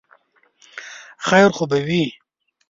خیر 1.27 1.49
خو 1.57 1.63
به 1.71 1.77
وي؟ 1.87 2.03